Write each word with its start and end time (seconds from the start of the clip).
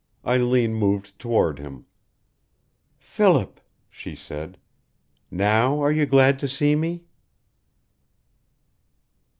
Eileen 0.25 0.73
moved 0.73 1.19
toward 1.19 1.59
him. 1.59 1.85
"Philip," 2.97 3.59
she 3.87 4.15
said, 4.15 4.57
"now 5.29 5.79
are 5.79 5.91
you 5.91 6.07
glad 6.07 6.39
to 6.39 6.47
see 6.47 6.75
me?" 6.75 7.03